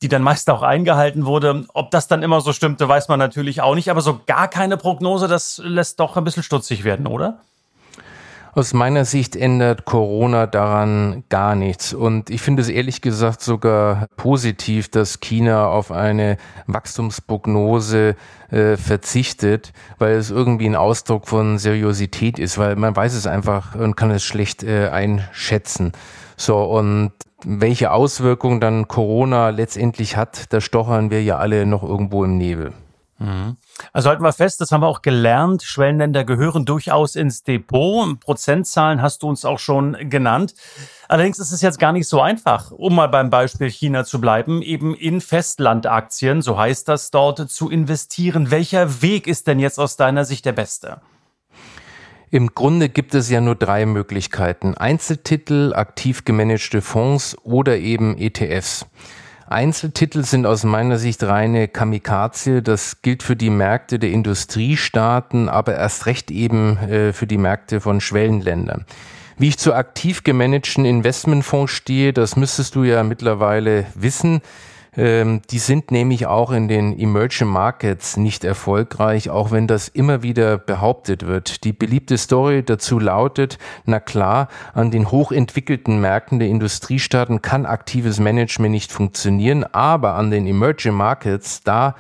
die 0.05 0.09
dann 0.09 0.21
meist 0.21 0.51
auch 0.51 0.61
eingehalten 0.61 1.25
wurde. 1.25 1.65
Ob 1.73 1.91
das 1.91 2.09
dann 2.09 2.23
immer 2.23 2.43
so 2.43 2.53
stimmte, 2.53 2.87
weiß 2.87 3.09
man 3.09 3.19
natürlich 3.19 3.63
auch 3.63 3.75
nicht. 3.75 3.91
Aber 3.91 4.03
so 4.03 4.21
gar 4.27 4.49
keine 4.49 4.77
Prognose, 4.77 5.29
das 5.29 5.63
lässt 5.65 5.99
doch 5.99 6.19
ein 6.19 6.25
bisschen 6.25 6.43
stutzig 6.43 6.85
werden, 6.85 7.07
oder? 7.07 7.39
Aus 8.53 8.75
meiner 8.75 9.07
Sicht 9.07 9.35
ändert 9.35 9.87
Corona 9.87 10.47
daran 10.47 11.25
gar 11.31 11.55
nichts. 11.57 11.95
Und 11.95 12.29
ich 12.29 12.43
finde 12.43 12.61
es 12.61 12.69
ehrlich 12.69 13.01
gesagt 13.01 13.41
sogar 13.41 14.07
positiv, 14.19 14.91
dass 14.91 15.21
China 15.21 15.69
auf 15.69 15.91
eine 15.91 16.37
Wachstumsprognose 16.67 18.15
äh, 18.51 18.77
verzichtet, 18.77 19.73
weil 19.99 20.17
es 20.17 20.31
irgendwie 20.31 20.67
ein 20.67 20.77
Ausdruck 20.77 21.29
von 21.29 21.57
Seriosität 21.57 22.39
ist, 22.39 22.59
weil 22.59 22.77
man 22.77 22.95
weiß 22.95 23.15
es 23.15 23.27
einfach 23.27 23.75
und 23.75 23.97
kann 23.97 24.11
es 24.11 24.23
schlecht 24.23 24.63
äh, 24.63 24.89
einschätzen. 24.89 25.93
So, 26.37 26.63
und 26.63 27.13
welche 27.45 27.93
Auswirkungen 27.93 28.61
dann 28.61 28.89
Corona 28.89 29.51
letztendlich 29.51 30.17
hat, 30.17 30.53
da 30.53 30.61
stochern 30.61 31.11
wir 31.11 31.23
ja 31.23 31.39
alle 31.39 31.67
noch 31.67 31.83
irgendwo 31.83 32.25
im 32.25 32.39
Nebel. 32.39 32.73
Mhm. 33.19 33.57
Also 33.93 34.09
halten 34.09 34.23
wir 34.23 34.33
fest, 34.33 34.61
das 34.61 34.73
haben 34.73 34.83
wir 34.83 34.89
auch 34.89 35.03
gelernt. 35.03 35.63
Schwellenländer 35.63 36.25
gehören 36.25 36.65
durchaus 36.65 37.17
ins 37.17 37.43
Depot. 37.43 38.19
Prozentzahlen 38.21 39.03
hast 39.03 39.23
du 39.23 39.29
uns 39.29 39.45
auch 39.45 39.59
schon 39.59 39.97
genannt. 40.11 40.55
Allerdings 41.09 41.39
ist 41.39 41.53
es 41.53 41.61
jetzt 41.61 41.79
gar 41.79 41.93
nicht 41.93 42.09
so 42.09 42.21
einfach, 42.21 42.71
um 42.71 42.95
mal 42.95 43.09
beim 43.09 43.31
Beispiel 43.31 43.71
China 43.71 44.05
zu 44.05 44.21
bleiben, 44.21 44.63
eben 44.63 44.95
in 44.95 45.21
Festlandaktien, 45.21 46.43
so 46.43 46.59
heißt 46.59 46.89
das 46.89 47.11
dort, 47.11 47.51
zu 47.51 47.71
investieren. 47.71 48.51
Welcher 48.51 49.03
Weg 49.03 49.27
ist 49.27 49.47
denn 49.47 49.59
jetzt 49.59 49.79
aus 49.79 49.97
deiner 49.97 50.25
Sicht 50.25 50.45
der 50.45 50.53
beste? 50.53 51.01
Im 52.31 52.55
Grunde 52.55 52.89
gibt 52.89 53.15
es 53.15 53.31
ja 53.31 53.41
nur 53.41 53.55
drei 53.55 53.87
Möglichkeiten. 53.87 54.75
Einzeltitel, 54.75 55.73
aktiv 55.75 56.25
gemanagte 56.25 56.81
Fonds 56.81 57.37
oder 57.45 57.79
eben 57.79 58.19
ETFs. 58.19 58.87
Einzeltitel 59.47 60.25
sind 60.25 60.47
aus 60.47 60.65
meiner 60.65 60.99
Sicht 60.99 61.23
reine 61.23 61.69
Kamikaze. 61.69 62.63
Das 62.63 63.03
gilt 63.03 63.23
für 63.23 63.37
die 63.37 63.51
Märkte 63.51 63.99
der 63.99 64.11
Industriestaaten, 64.11 65.49
aber 65.49 65.77
erst 65.77 66.07
recht 66.07 66.31
eben 66.31 66.79
äh, 66.79 67.13
für 67.13 67.27
die 67.27 67.39
Märkte 67.39 67.81
von 67.81 68.01
Schwellenländern. 68.01 68.87
Wie 69.37 69.49
ich 69.49 69.59
zu 69.59 69.75
aktiv 69.75 70.23
gemanagten 70.23 70.85
Investmentfonds 70.85 71.73
stehe, 71.73 72.13
das 72.13 72.37
müsstest 72.37 72.75
du 72.75 72.85
ja 72.85 73.03
mittlerweile 73.03 73.87
wissen. 73.95 74.41
Ähm, 74.97 75.43
die 75.51 75.59
sind 75.59 75.91
nämlich 75.91 76.27
auch 76.27 76.53
in 76.53 76.69
den 76.69 76.99
Emerging 76.99 77.49
Markets 77.49 78.17
nicht 78.17 78.45
erfolgreich, 78.45 79.31
auch 79.31 79.51
wenn 79.51 79.67
das 79.67 79.89
immer 79.89 80.23
wieder 80.23 80.59
behauptet 80.59 81.27
wird. 81.27 81.65
Die 81.65 81.73
beliebte 81.73 82.17
Story 82.19 82.63
dazu 82.63 82.99
lautet, 82.99 83.59
na 83.85 84.01
klar, 84.01 84.49
an 84.73 84.91
den 84.91 85.11
hochentwickelten 85.11 86.01
Märkten 86.01 86.39
der 86.39 86.49
Industriestaaten 86.49 87.43
kann 87.43 87.67
aktives 87.67 88.21
Management 88.21 88.73
nicht 88.73 88.93
funktionieren, 88.93 89.65
aber 89.65 90.15
an 90.15 90.31
den 90.31 90.47
Emerging 90.47 90.95
Markets, 90.95 91.63
da 91.63 91.95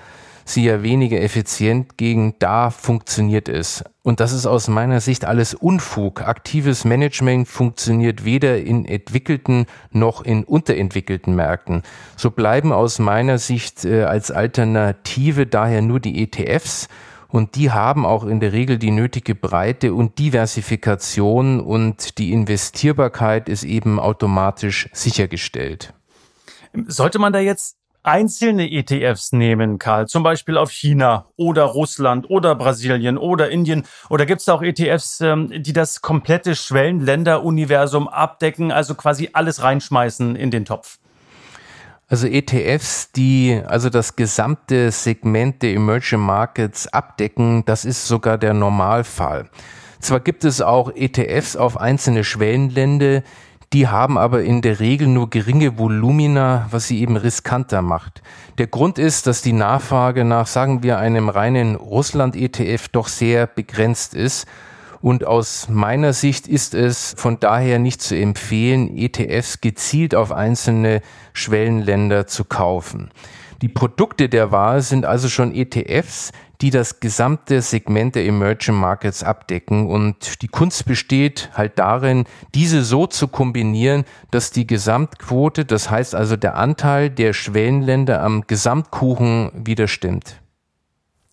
sie 0.45 0.65
ja 0.65 0.83
weniger 0.83 1.21
effizient 1.21 1.97
gegen 1.97 2.35
da 2.39 2.71
funktioniert 2.71 3.49
es. 3.49 3.85
Und 4.03 4.21
das 4.21 4.33
ist 4.33 4.47
aus 4.47 4.69
meiner 4.69 5.01
Sicht 5.01 5.25
alles 5.25 5.55
Unfug. 5.55 6.23
Aktives 6.23 6.85
Management 6.85 7.49
funktioniert 7.49 8.25
weder 8.25 8.59
in 8.59 8.85
entwickelten 8.85 9.67
noch 9.91 10.23
in 10.23 10.45
unterentwickelten 10.45 11.35
Märkten. 11.35 11.83
So 12.17 12.31
bleiben 12.31 12.73
aus 12.73 12.99
meiner 12.99 13.39
Sicht 13.39 13.85
äh, 13.85 14.05
als 14.05 14.31
Alternative 14.31 15.47
daher 15.47 15.81
nur 15.81 16.01
die 16.01 16.23
ETFs. 16.23 16.89
Und 17.29 17.57
die 17.57 17.73
haben 17.73 18.07
auch 18.07 18.25
in 18.25 18.39
der 18.39 18.53
Regel 18.53 18.79
die 18.79 18.93
nötige 18.93 19.35
Breite 19.35 19.93
und 19.93 20.21
Diversifikation 20.21 21.59
und 21.59 22.19
die 22.19 22.33
Investierbarkeit 22.33 23.49
ist 23.49 23.65
eben 23.65 23.99
automatisch 23.99 24.89
sichergestellt. 24.93 25.95
Sollte 26.87 27.19
man 27.19 27.33
da 27.33 27.41
jetzt 27.41 27.77
einzelne 28.05 28.71
ETFs 28.71 29.33
nehmen, 29.33 29.79
Karl, 29.79 30.07
zum 30.07 30.23
Beispiel 30.23 30.57
auf 30.57 30.71
China 30.71 31.27
oder 31.37 31.65
Russland 31.65 32.31
oder 32.31 32.55
Brasilien 32.55 33.19
oder 33.19 33.51
Indien? 33.51 33.85
Oder 34.11 34.27
gibt 34.27 34.43
es 34.43 34.49
auch 34.49 34.63
ETFs, 34.63 35.21
ähm, 35.21 35.51
die 35.51 35.73
das 35.73 36.03
komplette 36.03 36.55
Schwellenländeruniversum 36.55 38.07
abdecken, 38.09 38.71
also 38.71 38.95
quasi 38.95 39.31
alles 39.33 39.63
reinschmeißen 39.63 40.37
in 40.37 40.51
den 40.51 40.65
Topf? 40.65 40.99
Also 42.07 42.27
ETFs, 42.27 43.11
die 43.13 43.61
also 43.67 43.89
das 43.89 44.15
gesamte 44.15 44.91
Segment 44.91 45.63
der 45.63 45.73
Emerging 45.73 46.21
Markets 46.21 46.87
abdecken, 46.87 47.65
das 47.65 47.85
ist 47.87 48.07
sogar 48.07 48.37
der 48.37 48.53
Normalfall. 48.53 49.49
Zwar 50.01 50.21
gibt 50.21 50.45
es 50.45 50.61
auch 50.61 50.95
ETFs 50.95 51.57
auf 51.57 51.81
einzelne 51.81 52.25
Schwellenländer, 52.25 53.23
die 53.75 53.89
haben 53.89 54.17
aber 54.17 54.45
in 54.45 54.63
der 54.63 54.79
Regel 54.79 55.09
nur 55.09 55.29
geringe 55.29 55.77
Volumina, 55.79 56.69
was 56.71 56.87
sie 56.87 57.01
eben 57.01 57.17
riskanter 57.17 57.83
macht. 57.83 58.23
Der 58.59 58.69
Grund 58.69 59.01
ist, 59.01 59.27
dass 59.27 59.43
die 59.43 59.53
Nachfrage 59.53 60.25
nach, 60.25 60.47
sagen 60.47 60.85
wir, 60.85 60.99
einem 60.99 61.29
reinen 61.29 61.75
Russland-ETF 61.75 62.87
doch 62.89 63.09
sehr 63.09 63.49
begrenzt 63.49 64.15
ist. 64.15 64.47
Und 65.01 65.27
aus 65.27 65.69
meiner 65.69 66.13
Sicht 66.13 66.47
ist 66.47 66.73
es 66.73 67.15
von 67.19 67.41
daher 67.41 67.81
nicht 67.81 68.01
zu 68.01 68.17
empfehlen, 68.17 68.97
ETFs 68.97 69.61
gezielt 69.61 70.15
auf 70.15 70.31
einzelne 70.31 71.03
Schwellenländer 71.33 72.29
zu 72.29 72.45
kaufen. 72.45 73.11
Die 73.65 73.71
Produkte 73.71 74.29
der 74.29 74.53
Wahl 74.53 74.83
sind 74.83 75.07
also 75.07 75.31
schon 75.31 75.55
ETFs, 75.55 76.33
die 76.61 76.69
das 76.69 77.01
gesamte 77.01 77.63
Segment 77.63 78.15
der 78.15 78.27
Emerging 78.27 78.75
Markets 78.75 79.23
abdecken. 79.23 79.89
Und 79.89 80.43
die 80.43 80.49
Kunst 80.49 80.85
besteht 80.85 81.49
halt 81.55 81.79
darin, 81.79 82.27
diese 82.55 82.85
so 82.85 83.07
zu 83.07 83.27
kombinieren, 83.27 84.05
dass 84.31 84.51
die 84.51 84.67
Gesamtquote, 84.67 85.65
das 85.65 85.89
heißt 85.89 86.15
also 86.15 86.37
der 86.37 86.57
Anteil 86.57 87.09
der 87.09 87.33
Schwellenländer 87.33 88.23
am 88.23 88.43
Gesamtkuchen 88.47 89.51
wieder 89.55 89.89
stimmt. 89.89 90.43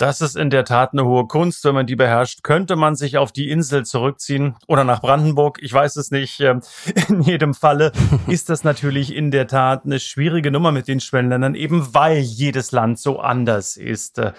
Das 0.01 0.19
ist 0.19 0.35
in 0.35 0.49
der 0.49 0.65
Tat 0.65 0.93
eine 0.93 1.05
hohe 1.05 1.27
Kunst. 1.27 1.63
Wenn 1.63 1.75
man 1.75 1.85
die 1.85 1.95
beherrscht, 1.95 2.41
könnte 2.41 2.75
man 2.75 2.95
sich 2.95 3.19
auf 3.19 3.31
die 3.31 3.51
Insel 3.51 3.85
zurückziehen 3.85 4.55
oder 4.65 4.83
nach 4.83 4.99
Brandenburg. 4.99 5.59
Ich 5.61 5.71
weiß 5.71 5.95
es 5.97 6.09
nicht. 6.09 6.39
Ähm, 6.39 6.61
in 7.07 7.21
jedem 7.21 7.53
Falle 7.53 7.91
ist 8.27 8.49
das 8.49 8.63
natürlich 8.63 9.13
in 9.13 9.29
der 9.29 9.45
Tat 9.45 9.85
eine 9.85 9.99
schwierige 9.99 10.49
Nummer 10.49 10.71
mit 10.71 10.87
den 10.87 11.01
Schwellenländern, 11.01 11.53
eben 11.53 11.93
weil 11.93 12.17
jedes 12.17 12.71
Land 12.71 12.97
so 12.97 13.19
anders 13.19 13.77
ist. 13.77 14.17
Äh, 14.17 14.33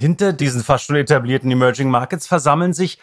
hinter 0.00 0.32
diesen 0.32 0.64
fast 0.64 0.86
schon 0.86 0.96
etablierten 0.96 1.48
Emerging 1.48 1.90
Markets 1.90 2.26
versammeln 2.26 2.72
sich 2.72 2.98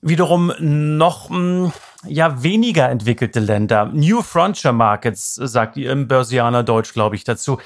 wiederum 0.00 0.52
noch 0.60 1.28
hm, 1.28 1.72
ja 2.06 2.42
weniger 2.42 2.88
entwickelte 2.88 3.40
Länder. 3.40 3.86
New 3.86 4.22
Frontier 4.22 4.72
Markets, 4.72 5.34
sagt 5.34 5.76
ihr 5.76 5.90
im 5.90 6.08
Börsianer 6.08 6.62
Deutsch, 6.62 6.92
glaube 6.92 7.16
ich, 7.16 7.24
dazu. 7.24 7.58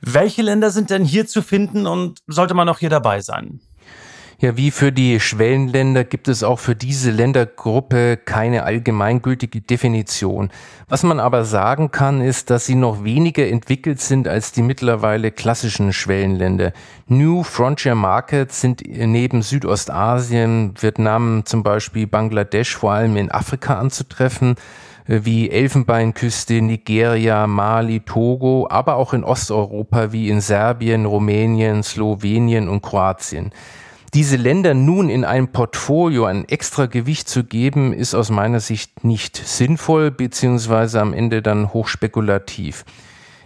Welche 0.00 0.42
Länder 0.42 0.70
sind 0.70 0.90
denn 0.90 1.04
hier 1.04 1.26
zu 1.26 1.42
finden 1.42 1.86
und 1.86 2.20
sollte 2.26 2.54
man 2.54 2.68
auch 2.68 2.78
hier 2.78 2.90
dabei 2.90 3.20
sein? 3.20 3.60
Ja, 4.42 4.56
wie 4.56 4.70
für 4.70 4.90
die 4.90 5.20
Schwellenländer 5.20 6.02
gibt 6.02 6.26
es 6.26 6.42
auch 6.42 6.58
für 6.58 6.74
diese 6.74 7.10
Ländergruppe 7.10 8.16
keine 8.16 8.62
allgemeingültige 8.62 9.60
Definition. 9.60 10.48
Was 10.88 11.02
man 11.02 11.20
aber 11.20 11.44
sagen 11.44 11.90
kann, 11.90 12.22
ist, 12.22 12.48
dass 12.48 12.64
sie 12.64 12.74
noch 12.74 13.04
weniger 13.04 13.46
entwickelt 13.46 14.00
sind 14.00 14.26
als 14.26 14.52
die 14.52 14.62
mittlerweile 14.62 15.30
klassischen 15.30 15.92
Schwellenländer. 15.92 16.72
New 17.06 17.42
Frontier 17.42 17.94
Markets 17.94 18.62
sind 18.62 18.82
neben 18.86 19.42
Südostasien, 19.42 20.72
Vietnam 20.80 21.42
zum 21.44 21.62
Beispiel, 21.62 22.06
Bangladesch 22.06 22.74
vor 22.74 22.92
allem 22.92 23.18
in 23.18 23.30
Afrika 23.30 23.78
anzutreffen 23.78 24.54
wie 25.06 25.50
Elfenbeinküste, 25.50 26.62
Nigeria, 26.62 27.46
Mali, 27.46 28.00
Togo, 28.00 28.68
aber 28.70 28.94
auch 28.94 29.12
in 29.12 29.22
Osteuropa 29.22 30.12
wie 30.12 30.30
in 30.30 30.40
Serbien, 30.40 31.04
Rumänien, 31.04 31.82
Slowenien 31.82 32.70
und 32.70 32.80
Kroatien. 32.80 33.52
Diese 34.12 34.36
Länder 34.36 34.74
nun 34.74 35.08
in 35.08 35.24
ein 35.24 35.52
Portfolio 35.52 36.24
ein 36.24 36.48
extra 36.48 36.86
Gewicht 36.86 37.28
zu 37.28 37.44
geben, 37.44 37.92
ist 37.92 38.14
aus 38.14 38.28
meiner 38.28 38.58
Sicht 38.58 39.04
nicht 39.04 39.36
sinnvoll 39.36 40.10
beziehungsweise 40.10 41.00
am 41.00 41.14
Ende 41.14 41.42
dann 41.42 41.72
hochspekulativ. 41.72 42.84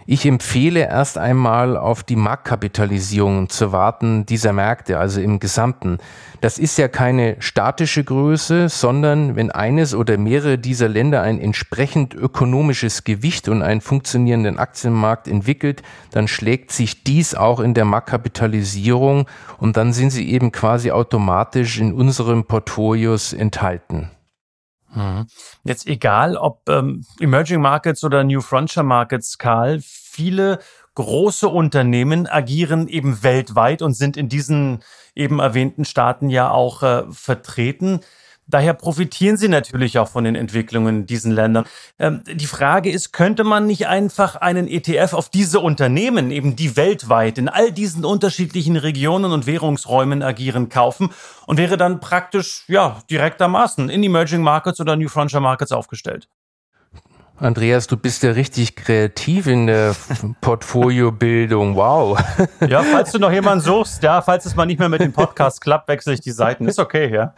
Ich 0.07 0.23
empfehle 0.27 0.81
erst 0.81 1.17
einmal 1.17 1.75
auf 1.75 2.03
die 2.03 2.15
Marktkapitalisierung 2.15 3.49
zu 3.49 3.71
warten 3.71 4.27
dieser 4.27 4.53
Märkte, 4.53 4.99
also 4.99 5.19
im 5.19 5.39
Gesamten. 5.39 5.97
Das 6.41 6.59
ist 6.59 6.77
ja 6.77 6.87
keine 6.87 7.37
statische 7.39 8.03
Größe, 8.03 8.69
sondern 8.69 9.35
wenn 9.35 9.49
eines 9.49 9.95
oder 9.95 10.19
mehrere 10.19 10.59
dieser 10.59 10.89
Länder 10.89 11.23
ein 11.23 11.39
entsprechend 11.39 12.13
ökonomisches 12.13 13.03
Gewicht 13.03 13.49
und 13.49 13.63
einen 13.63 13.81
funktionierenden 13.81 14.59
Aktienmarkt 14.59 15.27
entwickelt, 15.27 15.81
dann 16.11 16.27
schlägt 16.27 16.71
sich 16.71 17.03
dies 17.03 17.33
auch 17.33 17.59
in 17.59 17.73
der 17.73 17.85
Marktkapitalisierung 17.85 19.25
und 19.57 19.75
dann 19.75 19.91
sind 19.91 20.11
sie 20.11 20.29
eben 20.29 20.51
quasi 20.51 20.91
automatisch 20.91 21.79
in 21.79 21.91
unseren 21.91 22.45
Portfolios 22.45 23.33
enthalten. 23.33 24.11
Mhm. 24.95 25.27
Jetzt 25.63 25.87
egal, 25.87 26.37
ob 26.37 26.67
ähm, 26.69 27.05
Emerging 27.19 27.61
Markets 27.61 28.03
oder 28.03 28.23
New 28.23 28.41
Frontier 28.41 28.83
Markets, 28.83 29.37
Karl, 29.37 29.79
viele 29.81 30.59
große 30.95 31.47
Unternehmen 31.47 32.25
agieren 32.27 32.87
eben 32.87 33.21
weltweit 33.21 33.81
und 33.81 33.93
sind 33.93 34.17
in 34.17 34.29
diesen 34.29 34.81
eben 35.13 35.39
erwähnten 35.39 35.85
Staaten 35.85 36.29
ja 36.29 36.49
auch 36.49 36.83
äh, 36.83 37.03
vertreten. 37.11 37.99
Daher 38.47 38.73
profitieren 38.73 39.37
sie 39.37 39.47
natürlich 39.47 39.97
auch 39.97 40.07
von 40.07 40.23
den 40.23 40.35
Entwicklungen 40.35 41.01
in 41.01 41.05
diesen 41.07 41.31
Ländern. 41.31 41.65
Ähm, 41.97 42.21
die 42.27 42.45
Frage 42.45 42.91
ist, 42.91 43.11
könnte 43.11 43.43
man 43.43 43.65
nicht 43.65 43.87
einfach 43.87 44.35
einen 44.35 44.67
ETF 44.67 45.13
auf 45.13 45.29
diese 45.29 45.59
Unternehmen, 45.59 46.29
eben 46.29 46.55
die 46.55 46.77
weltweit 46.77 47.39
in 47.39 47.49
all 47.49 47.71
diesen 47.71 48.05
unterschiedlichen 48.05 48.75
Regionen 48.75 49.31
und 49.31 49.47
Währungsräumen 49.47 50.21
agieren, 50.21 50.69
kaufen 50.69 51.09
und 51.47 51.57
wäre 51.57 51.77
dann 51.77 51.99
praktisch, 51.99 52.65
ja, 52.67 53.01
direktermaßen 53.09 53.89
in 53.89 54.03
Emerging 54.03 54.41
Markets 54.41 54.79
oder 54.79 54.95
New 54.95 55.09
Frontier 55.09 55.39
Markets 55.39 55.71
aufgestellt? 55.71 56.27
Andreas, 57.37 57.87
du 57.87 57.97
bist 57.97 58.23
ja 58.23 58.31
richtig 58.31 58.77
kreativ 58.77 59.47
in 59.47 59.67
der 59.67 59.93
Portfoliobildung. 60.41 61.75
Wow. 61.75 62.17
Ja, 62.67 62.81
falls 62.83 63.11
du 63.11 63.19
noch 63.19 63.31
jemanden 63.31 63.63
suchst, 63.63 64.01
ja, 64.01 64.21
falls 64.21 64.45
es 64.45 64.55
mal 64.55 64.65
nicht 64.65 64.79
mehr 64.79 64.89
mit 64.89 65.01
dem 65.01 65.13
Podcast 65.13 65.61
klappt, 65.61 65.87
wechsle 65.87 66.13
ich 66.13 66.21
die 66.21 66.31
Seiten. 66.31 66.67
Ist 66.67 66.79
okay, 66.79 67.13
ja. 67.13 67.33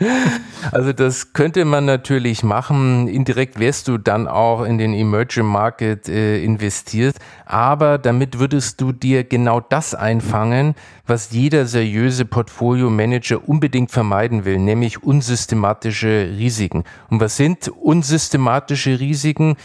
Also 0.72 0.94
das 0.94 1.34
könnte 1.34 1.66
man 1.66 1.86
natürlich 1.86 2.44
machen. 2.44 3.08
Indirekt 3.08 3.60
wärst 3.60 3.88
du 3.88 3.98
dann 3.98 4.28
auch 4.28 4.64
in 4.64 4.78
den 4.78 4.94
Emerging 4.94 5.46
Market 5.46 6.08
äh, 6.08 6.44
investiert. 6.44 7.18
Aber 7.46 7.98
damit 7.98 8.40
würdest 8.40 8.80
du 8.80 8.92
dir 8.92 9.24
genau 9.24 9.60
das 9.60 9.96
einfangen, 9.96 10.76
was 11.06 11.32
jeder 11.32 11.66
seriöse 11.66 12.26
Portfolio-Manager 12.26 13.48
unbedingt 13.48 13.92
vermeiden 13.92 14.46
will, 14.46 14.60
nämlich 14.60 15.04
unsystematische 15.04 16.30
Risiken. 16.38 16.84
Und 17.10 17.22
was 17.22 17.38
sind 17.38 17.70
unsystematische 17.70 19.00
Risiken? 19.00 19.56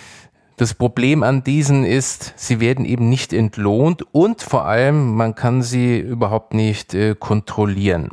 Das 0.63 0.75
Problem 0.75 1.25
an 1.25 1.43
diesen 1.43 1.85
ist, 1.85 2.35
sie 2.37 2.61
werden 2.61 2.85
eben 2.85 3.09
nicht 3.09 3.33
entlohnt 3.33 4.05
und 4.13 4.43
vor 4.43 4.65
allem, 4.65 5.17
man 5.17 5.35
kann 5.35 5.61
sie 5.61 5.99
überhaupt 5.99 6.55
nicht 6.55 6.95
äh, 6.95 7.17
kontrollieren. 7.19 8.11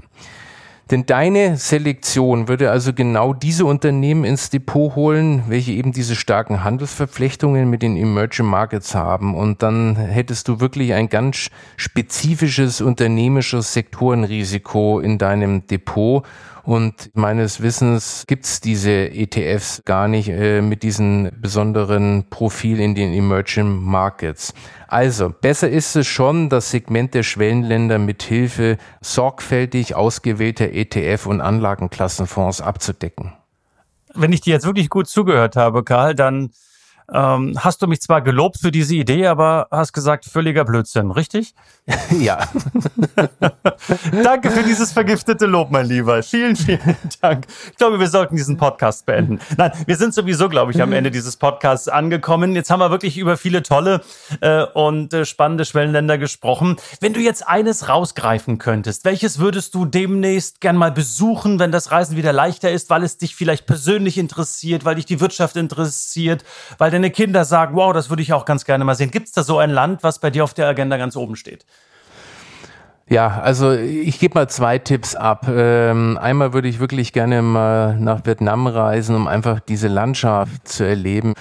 Denn 0.90 1.06
deine 1.06 1.58
Selektion 1.58 2.48
würde 2.48 2.72
also 2.72 2.92
genau 2.92 3.36
diese 3.36 3.66
Unternehmen 3.66 4.24
ins 4.24 4.50
Depot 4.50 4.96
holen, 4.96 5.44
welche 5.48 5.74
eben 5.74 5.92
diese 5.92 6.16
starken 6.16 6.64
Handelsverflechtungen 6.64 7.70
mit 7.70 7.84
den 7.84 7.96
Emerging 7.96 8.48
Markets 8.48 8.96
haben. 8.96 9.36
Und 9.36 9.62
dann 9.62 9.96
hättest 9.96 10.48
du 10.48 10.60
wirklich 10.60 10.96
ein 10.96 11.08
ganz 11.08 11.52
spezifisches 11.78 12.82
unternehmisches 12.82 13.74
Sektorenrisiko 13.74 15.00
in 15.00 15.20
deinem 15.20 15.68
Depot. 15.68 16.26
Und 16.70 17.10
meines 17.16 17.64
Wissens 17.64 18.26
gibt's 18.28 18.62
diese 18.62 18.92
ETFs 18.92 19.82
gar 19.86 20.08
nicht 20.08 20.30
äh, 20.30 20.62
mit 20.62 20.84
diesem 20.84 21.32
besonderen 21.42 22.26
Profil 22.30 22.80
in 22.80 22.94
den 22.94 23.12
Emerging 23.12 23.82
Markets. 23.82 24.54
Also, 24.88 25.30
besser 25.32 25.68
ist 25.68 25.96
es 25.96 26.06
schon, 26.06 26.48
das 26.48 26.70
Segment 26.70 27.16
der 27.16 27.24
Schwellenländer 27.24 27.98
mit 27.98 28.22
Hilfe 28.22 28.78
sorgfältig 29.02 29.96
ausgewählter 29.96 30.66
ETF 30.66 31.26
und 31.26 31.42
Anlagenklassenfonds 31.42 32.62
abzudecken. 32.62 33.34
Wenn 34.14 34.32
ich 34.32 34.42
dir 34.42 34.54
jetzt 34.54 34.68
wirklich 34.68 34.92
gut 34.92 35.08
zugehört 35.08 35.56
habe, 35.56 35.84
Karl, 35.84 36.14
dann 36.14 36.52
ähm, 37.14 37.58
hast 37.60 37.82
du 37.82 37.88
mich 37.88 38.02
zwar 38.02 38.22
gelobt 38.22 38.58
für 38.60 38.72
diese 38.72 38.96
Idee, 38.96 39.28
aber 39.28 39.68
hast 39.72 39.94
gesagt, 39.94 40.26
völliger 40.26 40.66
Blödsinn, 40.66 41.12
richtig? 41.12 41.54
ja. 42.20 42.48
Danke 44.24 44.52
für 44.52 44.64
dieses 44.64 44.92
vergiftete 44.92 45.46
Lob, 45.46 45.72
mein 45.72 45.88
Lieber. 45.88 46.22
Vielen, 46.24 46.56
vielen 46.56 46.96
Dank. 47.22 47.48
Ich 47.72 47.78
glaube, 47.78 48.00
wir 48.00 48.08
sollten 48.08 48.36
diesen 48.36 48.58
Podcast 48.58 49.06
beenden. 49.06 49.40
Nein, 49.58 49.72
wir 49.86 49.96
sind 49.96 50.14
sowieso, 50.14 50.50
glaube 50.50 50.72
ich, 50.72 50.82
am 50.82 50.94
Ende 50.94 51.12
dieses 51.12 51.38
Podcasts 51.38 51.88
angekommen. 51.88 52.56
Jetzt 52.56 52.70
haben 52.70 52.80
wir 52.80 52.92
wirklich 52.92 53.18
über 53.18 53.38
viele 53.38 53.64
tolle 53.64 54.02
äh, 54.42 54.64
und 54.64 55.14
äh, 55.14 55.26
spannende 55.26 55.66
Schwellenländer 55.66 56.18
gesprochen. 56.18 56.78
Wenn 57.00 57.14
du 57.14 57.20
jetzt 57.20 57.48
eines 57.48 57.90
rausgreifen 57.90 58.58
könntest, 58.58 59.06
welches 59.06 59.40
würdest 59.40 59.74
du 59.74 59.86
demnächst 59.86 60.62
gern 60.62 60.76
mal 60.76 60.92
besuchen, 60.92 61.60
wenn 61.60 61.72
das 61.72 61.92
Reisen 61.92 62.18
wieder 62.18 62.34
leichter 62.34 62.72
ist, 62.72 62.90
weil 62.90 63.04
es 63.04 63.18
dich 63.18 63.36
vielleicht 63.36 63.66
persönlich 63.66 64.18
interessiert, 64.18 64.86
weil 64.86 64.96
dich 64.96 65.06
die 65.06 65.20
Wirtschaft 65.20 65.56
interessiert, 65.56 66.44
weil 66.78 66.92
deine 67.00 67.12
Kinder 67.12 67.46
sagen, 67.46 67.76
wow, 67.76 67.94
das 67.94 68.10
würde 68.10 68.22
ich 68.22 68.34
auch 68.34 68.46
ganz 68.46 68.66
gerne 68.66 68.84
mal 68.84 68.96
sehen. 68.96 69.12
Gibt 69.12 69.28
es 69.28 69.34
da 69.34 69.44
so 69.44 69.58
ein 69.58 69.70
Land, 69.70 70.04
was 70.04 70.20
bei 70.20 70.30
dir 70.30 70.44
auf 70.44 70.54
der 70.54 70.68
Agenda 70.68 70.98
ganz 70.98 71.16
oben 71.16 71.36
steht? 71.36 71.66
Ja, 73.08 73.40
also 73.42 73.72
ich 73.72 74.20
gebe 74.20 74.36
mal 74.36 74.48
zwei 74.50 74.78
Tipps 74.78 75.16
ab. 75.16 75.48
Ähm, 75.50 76.20
einmal 76.22 76.54
würde 76.54 76.68
ich 76.68 76.80
wirklich 76.80 77.12
gerne 77.12 77.42
mal 77.42 77.98
nach 77.98 78.24
Vietnam 78.26 78.68
reisen, 78.68 79.16
um 79.16 79.28
einfach 79.28 79.60
diese 79.60 79.88
Landschaft 79.88 80.68
zu 80.68 80.84
erleben. 80.84 81.34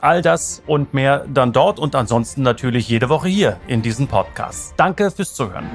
All 0.00 0.22
das 0.22 0.62
und 0.66 0.94
mehr 0.94 1.26
dann 1.32 1.52
dort 1.52 1.80
und 1.80 1.96
ansonsten 1.96 2.42
natürlich 2.42 2.88
jede 2.88 3.08
Woche 3.08 3.28
hier 3.28 3.56
in 3.66 3.82
diesem 3.82 4.06
Podcast. 4.06 4.74
Danke 4.76 5.10
fürs 5.10 5.34
Zuhören. 5.34 5.66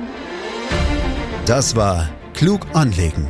Das 1.45 1.75
war 1.75 2.07
Klug 2.33 2.61
anlegen 2.73 3.29